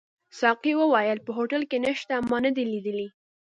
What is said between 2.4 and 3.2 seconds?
نه دي لیدلي.